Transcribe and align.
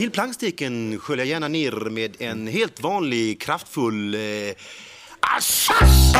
Till 0.00 0.10
planksteken 0.10 0.98
sköljer 0.98 1.24
jag 1.24 1.30
gärna 1.30 1.48
ner 1.48 1.90
med 1.90 2.16
en 2.18 2.46
helt 2.46 2.82
vanlig 2.82 3.40
kraftfull 3.40 4.14
eh, 4.14 4.20
Assas! 5.20 6.12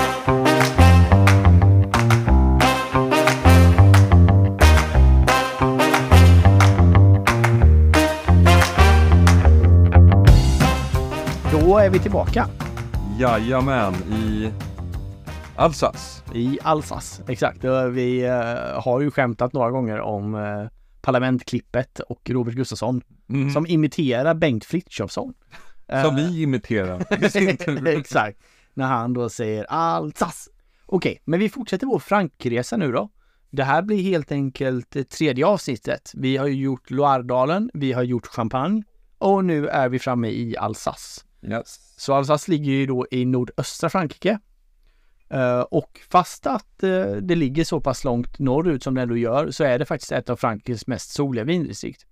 Då 11.53 11.79
är 11.79 11.91
vi 11.91 11.99
tillbaka 11.99 12.49
Jajamän, 13.19 13.95
i 13.95 14.51
Alsace. 15.57 16.23
i 16.35 16.59
Alsace. 16.63 17.23
Exakt. 17.29 17.65
Vi 17.91 18.25
eh, 18.25 18.83
har 18.83 19.01
ju 19.01 19.11
skämtat 19.11 19.53
några 19.53 19.71
gånger 19.71 20.01
om 20.01 20.35
eh, 20.35 20.80
Parlamentklippet 21.03 22.01
och 22.01 22.31
Robert 22.31 22.55
Gustafsson 22.55 23.03
Mm. 23.31 23.51
som 23.51 23.67
imiterar 23.67 24.35
Bengt 24.35 24.65
Frithiofsson. 24.65 25.35
Som 25.89 25.97
Eh, 25.97 26.15
vi 26.17 26.43
imiterar. 26.43 27.05
Exakt. 27.87 28.39
När 28.75 28.87
han 28.87 29.13
då 29.13 29.29
säger 29.29 29.65
Alsace. 29.65 30.51
Okej, 30.87 31.23
men 31.25 31.41
vi 31.41 31.49
fortsätter 31.49 31.87
vår 31.87 31.99
Frankresa 31.99 32.77
nu 32.77 32.93
då. 32.93 33.09
Det 33.51 33.65
här 33.65 33.83
blir 33.83 34.03
helt 34.03 34.33
enkelt 34.33 35.11
tredje 35.11 35.47
avsnittet. 35.47 36.13
Vi 36.15 36.37
har 36.37 36.47
ju 36.47 36.55
gjort 36.55 36.91
Loiredalen, 36.91 37.71
vi 37.75 37.93
har 37.93 38.03
gjort 38.03 38.27
Champagne 38.27 38.83
och 39.19 39.45
nu 39.45 39.69
är 39.69 39.89
vi 39.89 39.99
framme 39.99 40.29
i 40.29 40.57
Alsace. 40.57 41.21
yes. 41.43 41.95
Så 41.97 42.15
Alsace 42.15 42.51
ligger 42.51 42.73
ju 42.73 42.87
då 42.87 43.07
i 43.11 43.25
nordöstra 43.25 43.91
Frankrike. 43.91 44.39
Eh, 45.31 45.61
och 45.61 46.01
fast 46.11 46.47
att 46.47 46.83
eh, 46.83 47.05
det 47.13 47.35
ligger 47.35 47.65
så 47.65 47.81
pass 47.81 48.05
långt 48.05 48.39
norrut 48.39 48.83
som 48.83 48.95
det 48.95 49.03
ändå 49.03 49.17
gör 49.17 49.51
så 49.51 49.65
är 49.65 49.79
det 49.79 49.85
faktiskt 49.85 50.13
ett 50.13 50.31
av 50.31 50.37
Frankrikes 50.37 50.87
mest 50.87 51.11
soliga 51.13 51.45
vindistrikt. 51.45 52.07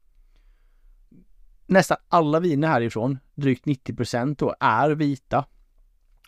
Nästan 1.67 1.97
alla 2.09 2.41
viner 2.41 2.69
härifrån, 2.69 3.19
drygt 3.35 3.67
90 3.67 3.95
procent 3.97 4.39
då, 4.39 4.55
är 4.61 4.91
vita. 4.91 5.45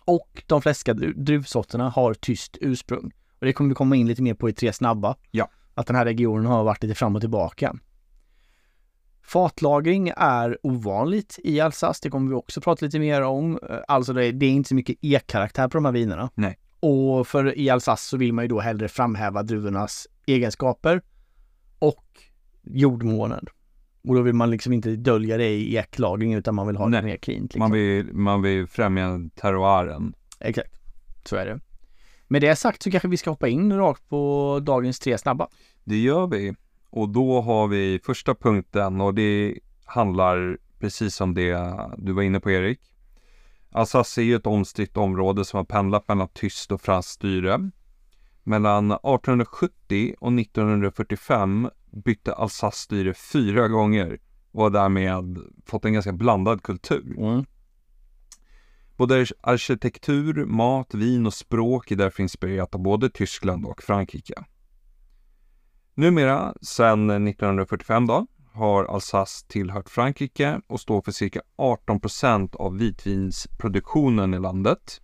Och 0.04 0.42
de 0.46 0.62
flesta 0.62 0.92
dru- 0.92 1.14
druvsorterna 1.16 1.88
har 1.88 2.14
tyskt 2.14 2.58
ursprung. 2.60 3.12
Och 3.38 3.46
det 3.46 3.52
kommer 3.52 3.68
vi 3.68 3.74
komma 3.74 3.96
in 3.96 4.06
lite 4.06 4.22
mer 4.22 4.34
på 4.34 4.48
i 4.48 4.52
Tre 4.52 4.72
snabba. 4.72 5.16
Ja. 5.30 5.50
Att 5.74 5.86
den 5.86 5.96
här 5.96 6.04
regionen 6.04 6.46
har 6.46 6.64
varit 6.64 6.82
lite 6.82 6.94
fram 6.94 7.14
och 7.14 7.20
tillbaka. 7.22 7.76
Fatlagring 9.22 10.12
är 10.16 10.58
ovanligt 10.62 11.38
i 11.44 11.60
Alsace. 11.60 12.00
Det 12.02 12.10
kommer 12.10 12.28
vi 12.28 12.34
också 12.34 12.60
prata 12.60 12.84
lite 12.86 12.98
mer 12.98 13.22
om. 13.22 13.58
Eh, 13.70 13.78
Alltså 13.88 14.12
det 14.12 14.24
är, 14.26 14.32
det 14.32 14.46
är 14.46 14.50
inte 14.50 14.68
så 14.68 14.74
mycket 14.74 14.96
e-karaktär 15.02 15.68
på 15.68 15.76
de 15.76 15.84
här 15.84 15.92
vinerna. 15.92 16.30
Nej. 16.34 16.58
Och 16.80 17.26
för 17.26 17.58
i 17.58 17.70
Alsace 17.70 18.08
så 18.08 18.16
vill 18.16 18.32
man 18.32 18.44
ju 18.44 18.48
då 18.48 18.60
hellre 18.60 18.88
framhäva 18.88 19.42
druvornas 19.42 20.06
egenskaper 20.26 21.02
och 21.78 22.04
jordmånen. 22.62 23.46
Och 24.08 24.14
då 24.14 24.22
vill 24.22 24.34
man 24.34 24.50
liksom 24.50 24.72
inte 24.72 24.96
dölja 24.96 25.36
det 25.36 25.48
i 25.48 25.76
eklagring 25.76 26.34
utan 26.34 26.54
man 26.54 26.66
vill 26.66 26.76
ha 26.76 26.88
Nej. 26.88 27.00
det 27.00 27.06
mer 27.06 27.16
cleant. 27.16 27.42
Liksom. 27.42 27.58
Man, 27.58 27.72
vill, 27.72 28.12
man 28.12 28.42
vill 28.42 28.66
främja 28.66 29.20
terroiren. 29.34 30.14
Exakt. 30.40 30.80
Så 31.24 31.36
är 31.36 31.46
det. 31.46 31.60
Med 32.28 32.42
det 32.42 32.56
sagt 32.56 32.82
så 32.82 32.90
kanske 32.90 33.08
vi 33.08 33.16
ska 33.16 33.30
hoppa 33.30 33.48
in 33.48 33.72
rakt 33.72 34.08
på 34.08 34.60
dagens 34.62 34.98
tre 34.98 35.18
snabba. 35.18 35.48
Det 35.84 35.96
gör 35.96 36.26
vi. 36.26 36.54
Och 36.90 37.08
då 37.08 37.40
har 37.40 37.68
vi 37.68 38.00
första 38.04 38.34
punkten 38.34 39.00
och 39.00 39.14
det 39.14 39.58
handlar 39.84 40.58
precis 40.78 41.20
om 41.20 41.34
det 41.34 41.74
du 41.98 42.12
var 42.12 42.22
inne 42.22 42.40
på 42.40 42.50
Erik. 42.50 42.80
Alsace 43.72 44.20
är 44.20 44.24
ju 44.24 44.34
ett 44.36 44.46
omstritt 44.46 44.96
område 44.96 45.44
som 45.44 45.56
har 45.56 45.64
pendlat 45.64 46.08
mellan 46.08 46.28
tyskt 46.28 46.72
och 46.72 46.80
franskt 46.80 47.10
styre. 47.10 47.70
Mellan 48.42 48.90
1870 48.90 50.14
och 50.20 50.32
1945 50.32 51.70
bytte 52.04 52.34
Alsace 52.34 52.78
styre 52.78 53.14
fyra 53.14 53.68
gånger 53.68 54.18
och 54.52 54.62
har 54.62 54.70
därmed 54.70 55.38
fått 55.66 55.84
en 55.84 55.92
ganska 55.92 56.12
blandad 56.12 56.62
kultur. 56.62 57.18
Mm. 57.18 57.44
Både 58.96 59.26
arkitektur, 59.40 60.44
mat, 60.44 60.94
vin 60.94 61.26
och 61.26 61.34
språk 61.34 61.90
är 61.90 61.96
därför 61.96 62.22
inspirerat 62.22 62.74
av 62.74 62.80
både 62.80 63.10
Tyskland 63.10 63.66
och 63.66 63.82
Frankrike. 63.82 64.34
Numera, 65.94 66.54
sedan 66.62 67.10
1945 67.10 68.06
då, 68.06 68.26
har 68.52 68.84
Alsace 68.84 69.46
tillhört 69.48 69.90
Frankrike 69.90 70.60
och 70.66 70.80
står 70.80 71.02
för 71.02 71.12
cirka 71.12 71.42
18 71.56 72.00
procent 72.00 72.54
av 72.54 72.78
vitvinsproduktionen 72.78 74.34
i 74.34 74.38
landet. 74.38 75.00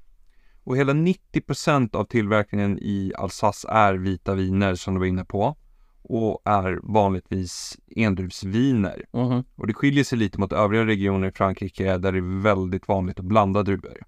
Och 0.64 0.76
hela 0.76 0.92
90 0.92 1.40
procent 1.40 1.94
av 1.94 2.04
tillverkningen 2.04 2.78
i 2.78 3.12
Alsace 3.16 3.68
är 3.68 3.94
vita 3.94 4.34
viner 4.34 4.74
som 4.74 4.94
du 4.94 5.00
var 5.00 5.06
inne 5.06 5.24
på 5.24 5.56
och 6.02 6.42
är 6.44 6.80
vanligtvis 6.82 7.78
endruvsviner. 7.96 9.04
Mhm. 9.12 9.44
Och 9.54 9.66
det 9.66 9.74
skiljer 9.74 10.04
sig 10.04 10.18
lite 10.18 10.40
mot 10.40 10.52
övriga 10.52 10.86
regioner 10.86 11.28
i 11.28 11.32
Frankrike 11.32 11.98
där 11.98 12.12
det 12.12 12.18
är 12.18 12.42
väldigt 12.42 12.88
vanligt 12.88 13.18
att 13.18 13.24
blanda 13.24 13.62
druvor. 13.62 13.98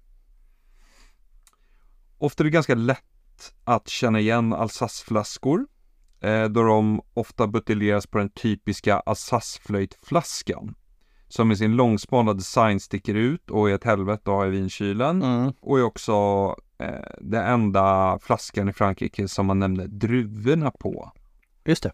Ofta 2.17 2.43
är 2.43 2.45
det 2.45 2.51
ganska 2.51 2.75
lätt 2.75 3.53
att 3.63 3.87
känna 3.87 4.19
igen 4.19 4.53
Alsace-flaskor 4.53 5.67
eh, 6.21 6.43
då 6.43 6.63
de 6.63 7.01
ofta 7.13 7.47
buteljeras 7.47 8.07
på 8.07 8.17
den 8.17 8.29
typiska 8.29 8.99
Alsace-flöjtflaskan 8.99 10.75
som 11.27 11.47
med 11.47 11.57
sin 11.57 11.75
långsmala 11.75 12.33
design 12.33 12.79
sticker 12.79 13.13
ut 13.15 13.49
och 13.49 13.69
är 13.69 13.75
ett 13.75 13.83
helvete 13.83 14.21
att 14.31 14.35
ha 14.35 14.45
i 14.45 14.49
vinkylen 14.49 15.23
Mm. 15.23 15.53
och 15.61 15.79
är 15.79 15.83
också 15.83 16.13
eh, 16.77 17.11
den 17.21 17.45
enda 17.45 18.19
flaskan 18.21 18.69
i 18.69 18.73
Frankrike 18.73 19.27
som 19.27 19.45
man 19.45 19.59
nämner 19.59 19.87
druvorna 19.87 20.71
på. 20.71 21.11
Just 21.65 21.83
det. 21.83 21.91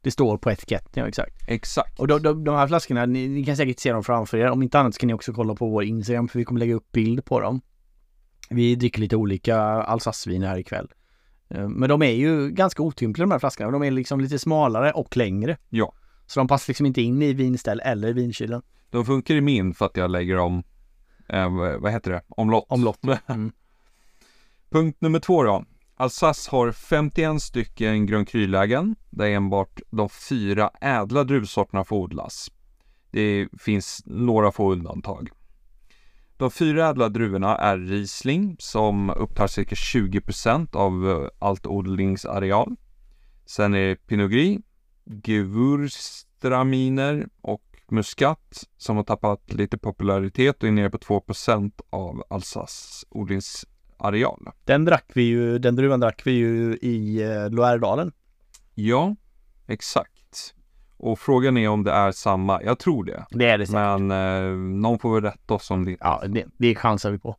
Det 0.00 0.10
står 0.10 0.38
på 0.38 0.50
etiketten, 0.50 1.02
ja 1.02 1.08
exakt. 1.08 1.48
Exakt. 1.48 2.00
Och 2.00 2.06
de, 2.08 2.22
de, 2.22 2.44
de 2.44 2.54
här 2.54 2.68
flaskorna, 2.68 3.06
ni, 3.06 3.28
ni 3.28 3.44
kan 3.44 3.56
säkert 3.56 3.78
se 3.80 3.92
dem 3.92 4.04
framför 4.04 4.38
er. 4.38 4.50
Om 4.50 4.62
inte 4.62 4.78
annat 4.78 4.94
ska 4.94 5.06
ni 5.06 5.14
också 5.14 5.32
kolla 5.32 5.54
på 5.54 5.68
vår 5.68 5.84
Instagram 5.84 6.28
för 6.28 6.38
vi 6.38 6.44
kommer 6.44 6.60
lägga 6.60 6.74
upp 6.74 6.92
bild 6.92 7.24
på 7.24 7.40
dem. 7.40 7.60
Vi 8.50 8.74
dricker 8.74 9.00
lite 9.00 9.16
olika 9.16 9.56
Alsaceviner 9.62 10.48
här 10.48 10.58
ikväll. 10.58 10.88
Eh, 11.54 11.68
Men 11.68 11.88
de 11.88 12.02
är 12.02 12.10
ju 12.10 12.50
ganska 12.50 12.82
otympliga 12.82 13.24
de 13.26 13.30
här 13.30 13.38
flaskorna. 13.38 13.70
De 13.70 13.82
är 13.82 13.90
liksom 13.90 14.20
lite 14.20 14.38
smalare 14.38 14.92
och 14.92 15.16
längre. 15.16 15.56
Ja. 15.70 15.92
Så 16.26 16.40
de 16.40 16.48
passar 16.48 16.70
liksom 16.70 16.86
inte 16.86 17.02
in 17.02 17.22
i 17.22 17.32
vinställ 17.32 17.80
eller 17.84 18.08
i 18.08 18.12
vinkylen. 18.12 18.62
De 18.90 19.04
funkar 19.04 19.34
i 19.34 19.40
min 19.40 19.74
för 19.74 19.86
att 19.86 19.96
jag 19.96 20.10
lägger 20.10 20.38
om, 20.38 20.62
eh, 21.28 21.56
vad 21.56 21.80
vad 21.80 21.92
heter 21.92 22.10
det, 22.10 22.22
omlott. 22.28 22.66
Omlott. 22.68 23.00
Mm. 23.26 23.52
Punkt 24.70 25.00
nummer 25.00 25.18
två 25.20 25.42
då. 25.42 25.64
Alsace 25.96 26.50
har 26.50 26.72
51 26.72 27.42
stycken 27.42 28.06
Grand 28.06 28.28
Cru-lägen 28.28 28.96
där 29.10 29.26
enbart 29.26 29.80
de 29.90 30.08
fyra 30.08 30.70
ädla 30.80 31.24
druvsorterna 31.24 31.84
får 31.84 31.96
odlas. 31.96 32.50
Det 33.10 33.48
finns 33.60 34.02
några 34.06 34.52
få 34.52 34.72
undantag. 34.72 35.30
De 36.44 36.50
fyra 36.50 36.88
ädla 36.88 37.08
druvorna 37.08 37.56
är 37.56 37.78
Riesling 37.78 38.56
som 38.58 39.10
upptar 39.10 39.46
cirka 39.46 39.74
20% 39.74 40.76
av 40.76 41.10
eh, 41.10 41.28
allt 41.38 41.66
odlingsareal. 41.66 42.76
Sen 43.46 43.74
är 43.74 43.88
det 43.88 43.96
Pinot 43.96 44.30
Gris, 44.30 44.60
Gewürztraminer 45.04 47.28
och 47.40 47.62
Muscat 47.88 48.68
som 48.76 48.96
har 48.96 49.04
tappat 49.04 49.52
lite 49.52 49.78
popularitet 49.78 50.62
och 50.62 50.68
är 50.68 50.72
nere 50.72 50.90
på 50.90 50.98
2% 50.98 51.72
av 51.90 52.24
Alsace 52.30 53.06
odlingsareal. 53.10 54.48
Den 54.64 54.84
drack 54.84 55.10
vi 55.14 55.22
ju, 55.22 55.58
den 55.58 55.76
druvan 55.76 56.00
drack 56.00 56.22
vi 56.24 56.32
ju 56.32 56.78
i 56.82 57.22
eh, 57.22 57.50
Loiredalen. 57.50 58.12
Ja, 58.74 59.16
exakt. 59.66 60.13
Och 61.04 61.18
frågan 61.18 61.56
är 61.56 61.68
om 61.68 61.84
det 61.84 61.90
är 61.90 62.12
samma. 62.12 62.62
Jag 62.62 62.78
tror 62.78 63.04
det. 63.04 63.26
Det 63.30 63.48
är 63.48 63.58
det 63.58 63.66
säkert. 63.66 64.00
Men 64.00 64.10
eh, 64.10 64.56
någon 64.80 64.98
får 64.98 65.14
väl 65.14 65.22
rätta 65.22 65.54
oss 65.54 65.70
om 65.70 65.84
det 65.84 65.96
Ja, 66.00 66.22
det, 66.28 66.44
det 66.58 66.74
chansar 66.74 67.10
vi 67.10 67.18
på. 67.18 67.36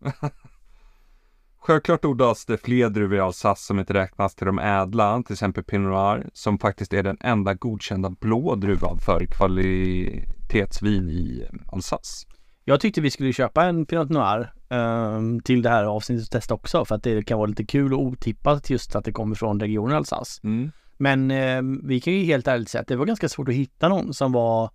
Självklart 1.59 2.05
odlas 2.05 2.45
det 2.45 2.57
fler 2.57 2.89
druvor 2.89 3.17
i 3.17 3.19
Alsace 3.19 3.65
som 3.65 3.79
inte 3.79 3.93
räknas 3.93 4.35
till 4.35 4.45
de 4.45 4.59
ädla, 4.59 5.23
till 5.23 5.33
exempel 5.33 5.63
Pinot 5.63 5.91
Noir, 5.91 6.29
som 6.33 6.59
faktiskt 6.59 6.93
är 6.93 7.03
den 7.03 7.17
enda 7.19 7.53
godkända 7.53 8.09
blå 8.09 8.55
druvan 8.55 8.97
för 8.99 9.25
kvalitetsvin 9.25 11.09
i 11.09 11.47
Alsace. 11.67 12.27
Jag 12.63 12.79
tyckte 12.79 13.01
vi 13.01 13.11
skulle 13.11 13.33
köpa 13.33 13.65
en 13.65 13.85
Pinot 13.85 14.09
Noir 14.09 14.53
ehm, 14.69 15.39
till 15.41 15.61
det 15.61 15.69
här 15.69 15.83
avsnittet 15.83 16.25
och 16.25 16.31
testa 16.31 16.53
också 16.53 16.85
för 16.85 16.95
att 16.95 17.03
det 17.03 17.23
kan 17.23 17.37
vara 17.37 17.47
lite 17.47 17.65
kul 17.65 17.93
och 17.93 18.01
otippat 18.01 18.69
just 18.69 18.95
att 18.95 19.05
det 19.05 19.11
kommer 19.11 19.35
från 19.35 19.59
regionen 19.59 19.97
Alsace. 19.97 20.41
Mm. 20.43 20.71
Men 20.97 21.31
eh, 21.31 21.61
vi 21.83 21.99
kan 22.01 22.13
ju 22.13 22.23
helt 22.23 22.47
ärligt 22.47 22.69
säga 22.69 22.81
att 22.81 22.87
det 22.87 22.95
var 22.95 23.05
ganska 23.05 23.29
svårt 23.29 23.49
att 23.49 23.55
hitta 23.55 23.89
någon 23.89 24.13
som 24.13 24.31
var 24.31 24.69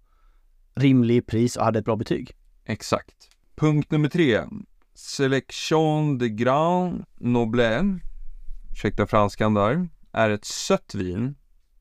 rimlig 0.74 1.16
i 1.16 1.22
pris 1.22 1.56
och 1.56 1.64
hade 1.64 1.78
ett 1.78 1.84
bra 1.84 1.96
betyg. 1.96 2.32
Exakt. 2.64 3.28
Punkt 3.56 3.90
nummer 3.90 4.08
tre. 4.08 4.40
Selection 4.94 6.18
de 6.18 6.28
Grand 6.28 7.04
Noble, 7.14 7.98
ursäkta 8.72 9.06
franskan 9.06 9.54
där, 9.54 9.88
är 10.12 10.30
ett 10.30 10.44
sött 10.44 10.94
vin 10.94 11.34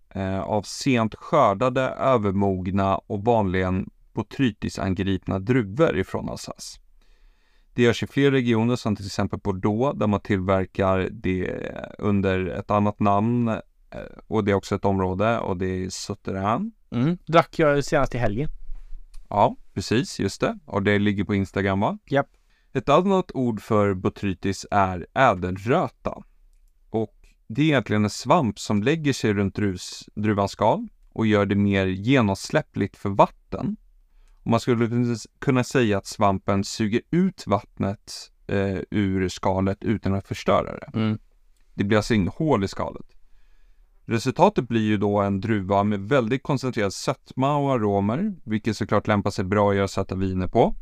eh, 0.10 0.40
av 0.40 0.62
sent 0.62 1.16
skördade, 1.16 1.82
övermogna 1.82 2.98
och 2.98 3.26
vanligen 3.26 3.90
botrytisangripna 4.14 5.40
druvor 5.40 5.98
ifrån 5.98 6.30
Alsace. 6.30 6.80
Det 7.74 7.84
görs 7.84 8.04
i 8.04 8.08
fler 8.08 8.32
regioner 8.32 8.76
som 8.76 8.96
till 8.96 9.06
exempel 9.06 9.40
Bordeaux 9.40 10.00
där 10.00 10.08
man 10.08 10.20
tillverkar 10.20 11.10
det 11.12 11.72
under 11.98 12.46
ett 12.46 12.72
annat 12.72 13.00
namn 13.00 13.52
och 14.28 14.44
det 14.44 14.52
är 14.52 14.56
också 14.56 14.76
ett 14.76 14.86
område 14.86 15.40
och 15.40 15.58
det 15.58 15.66
är 15.66 15.90
Sauterrain. 15.90 16.72
Mm. 16.92 17.18
Drack 17.26 17.60
jag 17.60 17.86
senast 17.86 18.16
i 18.16 18.18
helgen. 18.18 18.50
Ja, 19.30 19.56
precis, 19.74 20.20
just 20.20 20.42
det. 20.42 20.60
Och 20.66 20.84
det 20.84 21.00
ligger 21.00 21.24
på 21.24 21.36
Instagram 21.36 21.80
va? 21.80 21.98
Japp. 22.06 22.28
Ett 22.74 22.90
annat 22.90 23.32
ord 23.34 23.62
för 23.62 23.94
botrytis 23.94 24.66
är 24.72 25.08
ädelröta. 25.14 26.24
Och 26.90 27.16
det 27.48 27.62
är 27.62 27.66
egentligen 27.66 28.04
en 28.04 28.10
svamp 28.10 28.60
som 28.60 28.84
lägger 28.84 29.14
sig 29.14 29.34
runt 29.34 29.56
drus, 29.56 30.10
druvans 30.16 30.52
skal 30.52 30.88
och 31.10 31.28
gör 31.28 31.46
det 31.46 31.56
mer 31.56 31.86
genomsläppligt 31.86 32.98
för 32.98 33.10
vatten. 33.10 33.78
Och 34.44 34.52
man 34.52 34.60
skulle 34.60 35.16
kunna 35.40 35.64
säga 35.64 35.98
att 35.98 36.08
svampen 36.08 36.64
suger 36.64 37.02
ut 37.12 37.48
vattnet 37.48 38.32
eh, 38.48 38.78
ur 38.92 39.30
skalet 39.30 39.84
utan 39.84 40.14
att 40.14 40.28
förstöra 40.28 40.78
det. 40.80 40.92
Mm. 40.94 41.20
Det 41.74 41.84
blir 41.84 41.98
alltså 41.98 42.14
inget 42.14 42.34
hål 42.34 42.64
i 42.64 42.68
skalet. 42.68 43.06
Resultatet 44.10 44.68
blir 44.68 44.82
ju 44.82 44.98
då 44.98 45.18
en 45.20 45.42
druva 45.42 45.84
med 45.84 46.00
väldigt 46.00 46.44
koncentrerad 46.44 46.94
sötma 46.94 47.58
och 47.58 47.72
aromer, 47.72 48.36
vilket 48.44 48.78
såklart 48.78 49.08
lämpar 49.08 49.32
sig 49.32 49.46
bra 49.46 49.70
att 49.70 49.76
göra 49.76 49.88
söta 49.88 50.16
viner 50.16 50.48
på. 50.48 50.76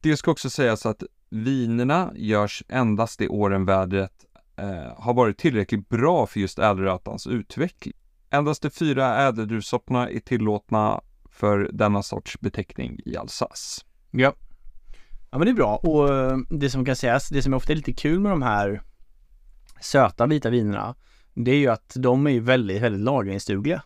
Det 0.00 0.16
ska 0.16 0.30
också 0.30 0.50
sägas 0.50 0.86
att 0.86 1.02
vinerna 1.30 2.12
görs 2.14 2.62
endast 2.68 3.18
de 3.18 3.28
åren 3.28 3.64
vädret 3.64 4.12
eh, 4.56 4.96
har 4.96 5.14
varit 5.14 5.38
tillräckligt 5.38 5.88
bra 5.88 6.26
för 6.26 6.40
just 6.40 6.58
ädelrötans 6.58 7.26
utveckling. 7.26 7.94
Endast 8.30 8.62
de 8.62 8.70
fyra 8.70 9.28
ädeldruvsorterna 9.28 10.10
är 10.10 10.20
tillåtna 10.20 11.00
för 11.30 11.70
denna 11.72 12.02
sorts 12.02 12.40
beteckning 12.40 13.00
i 13.04 13.16
Alsace. 13.16 13.84
Ja. 14.10 14.32
Ja 15.30 15.38
men 15.38 15.46
det 15.46 15.50
är 15.50 15.54
bra 15.54 15.76
och 15.76 16.14
eh, 16.14 16.38
det 16.50 16.70
som 16.70 16.84
kan 16.84 16.96
sägas, 16.96 17.28
det 17.28 17.42
som 17.42 17.52
är 17.52 17.56
ofta 17.56 17.72
är 17.72 17.76
lite 17.76 17.92
kul 17.92 18.20
med 18.20 18.32
de 18.32 18.42
här 18.42 18.82
söta 19.82 20.26
vita 20.26 20.50
vinerna 20.50 20.94
det 21.34 21.50
är 21.50 21.56
ju 21.56 21.68
att 21.68 21.92
de 21.96 22.26
är 22.26 22.30
ju 22.30 22.40
väldigt, 22.40 22.82
väldigt 22.82 23.02
lagringsdugliga. 23.02 23.82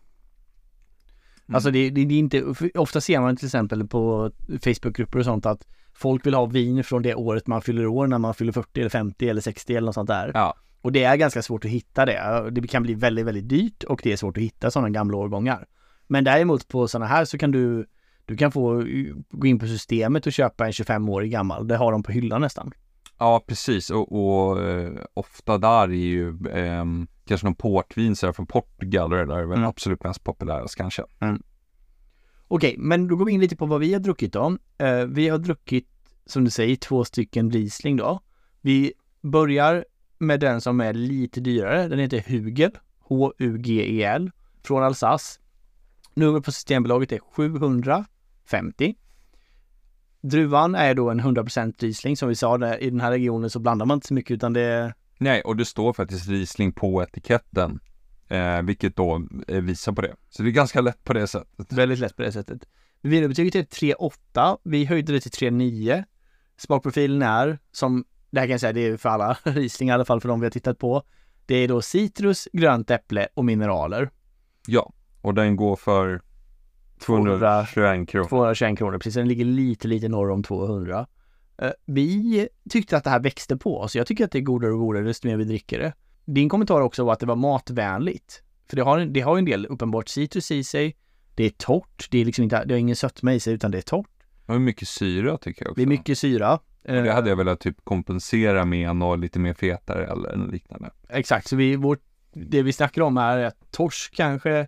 Mm. 1.49 1.55
Alltså 1.55 1.71
det, 1.71 1.91
det, 1.91 2.05
det 2.05 2.15
är 2.15 2.19
inte, 2.19 2.45
ofta 2.75 3.01
ser 3.01 3.21
man 3.21 3.37
till 3.37 3.47
exempel 3.47 3.87
på 3.87 4.31
Facebookgrupper 4.49 5.19
och 5.19 5.25
sånt 5.25 5.47
att 5.47 5.67
folk 5.95 6.27
vill 6.27 6.35
ha 6.35 6.47
vin 6.47 6.85
från 6.85 7.03
det 7.03 7.15
året 7.15 7.47
man 7.47 7.63
fyller 7.63 7.87
år 7.87 8.07
när 8.07 8.19
man 8.19 8.35
fyller 8.35 8.53
40 8.53 8.81
eller 8.81 8.91
50 8.91 9.29
eller 9.29 9.41
60 9.41 9.77
eller 9.77 9.87
något 9.87 9.95
sånt 9.95 10.09
där. 10.09 10.31
Ja, 10.35 10.57
Och 10.81 10.93
det 10.93 11.05
är 11.05 11.17
ganska 11.17 11.43
svårt 11.43 11.65
att 11.65 11.71
hitta 11.71 12.07
det. 12.07 12.51
Det 12.51 12.69
kan 12.69 12.83
bli 12.83 12.95
väldigt, 12.95 13.27
väldigt 13.27 13.49
dyrt 13.49 13.85
och 13.85 14.01
det 14.03 14.13
är 14.13 14.17
svårt 14.17 14.37
att 14.37 14.43
hitta 14.43 14.71
sådana 14.71 14.91
gamla 14.91 15.17
årgångar. 15.17 15.67
Men 16.07 16.25
däremot 16.25 16.69
på 16.69 16.89
sådana 16.89 17.07
här 17.07 17.25
så 17.25 17.39
kan 17.39 17.51
du 17.51 17.87
du 18.25 18.37
kan 18.37 18.53
få 18.53 18.85
gå 19.31 19.47
in 19.47 19.59
på 19.59 19.67
systemet 19.67 20.27
och 20.27 20.33
köpa 20.33 20.67
en 20.67 20.73
25-årig 20.73 21.31
gammal. 21.31 21.69
Det 21.69 21.77
har 21.77 21.93
de 21.93 22.03
på 22.03 22.13
hyllan 22.13 22.41
nästan. 22.41 22.73
Ja 23.19 23.45
precis. 23.47 23.91
Och, 23.91 24.13
och 24.13 24.63
eh, 24.63 24.93
ofta 25.15 25.59
där 25.59 25.83
är 25.89 25.93
ju 25.93 26.39
ehm, 26.53 27.07
kanske 27.25 27.47
någon 27.47 27.55
portvin 27.55 28.17
så 28.17 28.33
från 28.33 28.47
Portugal 28.47 29.11
det 29.11 29.25
där 29.25 29.39
är 29.39 29.45
väl 29.45 29.59
Mm. 29.59 29.69
absolut 29.69 30.05
mest 30.05 30.25
populärast 30.25 30.77
kanske. 30.77 31.03
Okej, 32.49 32.75
men 32.79 33.09
då 33.09 33.17
går 33.17 33.25
vi 33.25 33.33
in 33.33 33.41
lite 33.41 33.57
på 33.57 33.67
vad 33.67 33.81
vi 33.81 33.93
har 33.93 34.01
druckit 34.01 34.33
då. 34.33 34.57
Eh, 34.79 35.05
vi 35.07 35.29
har 35.29 35.39
druckit, 35.39 35.89
som 36.27 36.45
du 36.45 36.51
säger, 36.51 36.77
två 36.77 37.05
stycken 37.05 37.51
Riesling 37.51 37.97
då. 37.97 38.21
Vi 38.61 38.93
börjar 39.23 39.85
med 40.19 40.41
den 40.41 40.61
som 40.61 40.81
är 40.81 40.93
lite 40.93 41.41
dyrare. 41.41 41.89
Den 41.89 41.99
heter 41.99 42.25
Hugel, 42.29 42.71
H-U-G-E-L, 43.01 44.31
från 44.65 44.83
Alsace. 44.83 45.41
Nummer 46.15 46.41
på 46.41 46.53
Systembolaget 46.53 47.13
är 47.13 47.19
750. 47.19 48.95
Druvan 50.29 50.75
är 50.75 50.95
då 50.95 51.11
en 51.11 51.21
100% 51.21 51.75
Riesling. 51.79 52.17
Som 52.17 52.29
vi 52.29 52.35
sa, 52.35 52.59
där, 52.59 52.83
i 52.83 52.91
den 52.91 53.01
här 53.01 53.11
regionen 53.11 53.51
så 53.51 53.59
blandar 53.59 53.87
man 53.87 53.97
inte 53.97 54.07
så 54.07 54.15
mycket 54.15 54.31
utan 54.31 54.53
det 54.53 54.61
är 54.61 54.95
Nej, 55.19 55.41
och 55.43 55.57
det 55.57 55.65
står 55.65 55.93
faktiskt 55.93 56.29
Riesling 56.29 56.73
på 56.73 57.03
etiketten. 57.03 57.81
Eh, 58.29 58.63
vilket 58.63 58.97
då 58.97 59.27
eh, 59.49 59.61
visar 59.61 59.93
på 59.93 60.01
det. 60.01 60.15
Så 60.31 60.43
det 60.43 60.49
är 60.49 60.53
ganska 60.53 60.81
lätt 60.81 61.05
på 61.05 61.13
det 61.13 61.27
sättet. 61.27 61.73
Väldigt 61.73 61.99
lätt 61.99 62.17
på 62.17 62.23
det 62.23 62.33
sättet. 62.33 62.69
Vinerbetyget 63.03 63.55
är 63.55 63.63
3,8. 63.63 64.59
Vi 64.63 64.85
höjde 64.85 65.13
det 65.13 65.21
till 65.21 65.51
3,9. 65.51 66.05
Smakprofilen 66.57 67.23
är, 67.23 67.59
som 67.73 68.05
det 68.31 68.41
här 68.41 68.47
kan 68.47 68.51
jag 68.51 68.61
säga, 68.61 68.73
det 68.73 68.87
är 68.87 68.97
för 68.97 69.09
alla 69.09 69.39
Riesling 69.43 69.89
i 69.89 69.93
alla 69.93 70.05
fall 70.05 70.21
för 70.21 70.29
de 70.29 70.41
vi 70.41 70.47
har 70.47 70.51
tittat 70.51 70.79
på. 70.79 71.03
Det 71.47 71.55
är 71.55 71.69
då 71.69 71.83
citrus, 71.83 72.49
grönt 72.53 72.91
äpple 72.91 73.29
och 73.35 73.45
mineraler. 73.45 74.11
Ja, 74.67 74.93
och 75.23 75.35
den 75.35 75.57
går 75.57 75.77
för 75.77 76.23
221 76.99 78.09
kronor. 78.09 78.29
221 78.29 78.79
kronor, 78.79 78.99
precis. 78.99 79.15
Den 79.15 79.29
ligger 79.29 79.45
lite, 79.45 79.89
lite 79.89 80.09
norr 80.09 80.31
om 80.31 80.43
200. 80.43 81.07
Eh, 81.59 81.71
Vi 81.85 82.49
tyckte 82.71 82.97
att 82.97 83.05
det 83.05 83.11
här 83.11 83.21
växte 83.21 83.57
på 83.57 83.81
oss. 83.81 83.97
Jag 83.97 84.07
tycker 84.07 84.25
att 84.25 84.31
det 84.31 84.39
är 84.39 84.43
godare 84.43 84.73
och 84.73 84.79
godare 84.79 85.05
desto 85.05 85.29
mer 85.29 85.37
vi 85.37 85.45
dricker 85.45 85.79
det. 85.79 85.93
Din 86.25 86.49
kommentar 86.49 86.81
också 86.81 87.05
var 87.05 87.13
att 87.13 87.21
det 87.21 87.27
var 87.27 87.37
matvänligt. 87.37 88.43
För 88.69 88.77
det 88.77 88.83
har, 88.83 88.99
det 89.01 89.21
har 89.21 89.39
en 89.39 89.45
del 89.45 89.67
uppenbart 89.67 90.09
citrus 90.09 90.51
i 90.51 90.65
sig. 90.65 90.97
Det 91.35 91.45
är 91.45 91.51
torrt. 91.51 92.09
Det 92.11 92.19
är 92.19 92.25
liksom 92.25 92.45
inte, 92.45 92.65
det 92.65 92.75
har 92.75 92.79
ingen 92.79 92.97
sötma 92.97 93.35
i 93.35 93.41
sig 93.41 93.55
utan 93.55 93.71
det 93.71 93.79
är 93.79 93.83
torrt. 93.83 94.11
Det 94.47 94.53
var 94.53 94.59
mycket 94.59 94.89
syra 94.89 95.39
tycker 95.39 95.65
jag 95.65 95.71
också. 95.71 95.79
Det 95.81 95.83
är 95.83 95.87
mycket 95.87 96.19
syra. 96.19 96.53
Och 96.55 96.93
det 97.03 97.13
hade 97.13 97.29
jag 97.29 97.37
velat 97.37 97.61
typ 97.61 97.85
kompensera 97.85 98.65
med 98.65 98.97
något 98.97 99.19
lite 99.19 99.39
mer 99.39 99.55
fetare 99.55 100.07
eller 100.07 100.37
något 100.37 100.53
liknande. 100.53 100.91
Exakt, 101.09 101.49
så 101.49 101.57
vi, 101.57 101.77
vårt, 101.77 102.03
det 102.33 102.63
vi 102.63 102.73
snackar 102.73 103.03
om 103.03 103.17
är 103.17 103.39
att 103.39 103.71
torsk 103.71 104.15
kanske, 104.17 104.67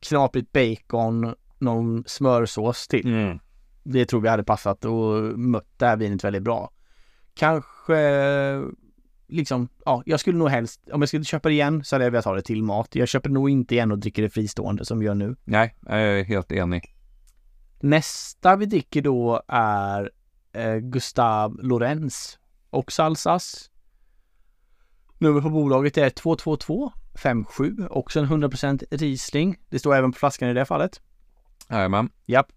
knaprigt 0.00 0.52
bacon, 0.52 1.34
någon 1.58 2.04
smörsås 2.06 2.88
till. 2.88 3.06
Mm. 3.06 3.38
Det 3.82 4.06
tror 4.06 4.20
vi 4.20 4.28
hade 4.28 4.44
passat 4.44 4.84
och 4.84 5.38
mött 5.38 5.68
det 5.76 5.86
här 5.86 5.96
vinet 5.96 6.24
väldigt 6.24 6.42
bra. 6.42 6.70
Kanske 7.34 7.96
liksom, 9.28 9.68
ja, 9.84 10.02
jag 10.06 10.20
skulle 10.20 10.38
nog 10.38 10.48
helst, 10.48 10.80
om 10.92 11.02
jag 11.02 11.08
skulle 11.08 11.24
köpa 11.24 11.48
det 11.48 11.54
igen 11.54 11.84
så 11.84 11.94
hade 11.94 12.04
jag 12.04 12.10
velat 12.10 12.24
ha 12.24 12.34
det 12.34 12.42
till 12.42 12.62
mat. 12.62 12.94
Jag 12.94 13.08
köper 13.08 13.30
nog 13.30 13.50
inte 13.50 13.74
igen 13.74 13.92
och 13.92 13.98
dricker 13.98 14.22
det 14.22 14.30
fristående 14.30 14.84
som 14.84 14.98
vi 14.98 15.06
gör 15.06 15.14
nu. 15.14 15.36
Nej, 15.44 15.76
jag 15.86 16.02
är 16.02 16.24
helt 16.24 16.52
enig. 16.52 16.94
Nästa 17.80 18.56
vi 18.56 18.66
dricker 18.66 19.02
då 19.02 19.42
är 19.48 20.10
eh, 20.52 20.76
Gustav 20.76 21.58
Lorenz, 21.62 22.38
också 22.70 23.02
Alsace. 23.02 23.70
Nummer 25.18 25.40
på 25.40 25.50
bolaget 25.50 25.98
är 25.98 26.10
22257, 26.10 27.76
också 27.90 28.20
en 28.20 28.26
100% 28.26 28.84
Riesling. 28.90 29.56
Det 29.68 29.78
står 29.78 29.94
även 29.94 30.12
på 30.12 30.18
flaskan 30.18 30.48
i 30.48 30.54
det 30.54 30.64
fallet. 30.64 31.00
Jajamän. 31.70 32.10
Japp. 32.26 32.52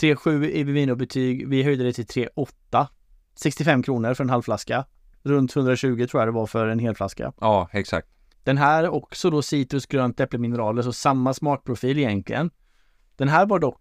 3,7 0.00 0.44
i 0.50 0.64
Vivino-betyg. 0.64 1.48
Vi 1.48 1.62
höjde 1.62 1.84
det 1.84 1.92
till 1.92 2.06
3,8. 2.06 2.86
65 3.34 3.82
kronor 3.82 4.14
för 4.14 4.24
en 4.24 4.30
halv 4.30 4.42
flaska. 4.42 4.84
Runt 5.22 5.56
120 5.56 6.06
tror 6.10 6.20
jag 6.20 6.28
det 6.28 6.32
var 6.32 6.46
för 6.46 6.66
en 6.66 6.78
hel 6.78 6.94
flaska. 6.94 7.32
Ja, 7.40 7.68
exakt. 7.72 8.08
Den 8.44 8.58
här 8.58 8.84
är 8.84 8.88
också 8.88 9.30
då 9.30 9.42
citrus, 9.42 9.86
grönt 9.86 10.20
äpple, 10.20 10.82
så 10.82 10.92
samma 10.92 11.34
smakprofil 11.34 11.98
egentligen. 11.98 12.50
Den 13.16 13.28
här 13.28 13.46
var 13.46 13.58
dock 13.58 13.80